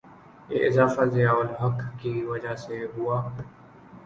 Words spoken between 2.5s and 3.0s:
سے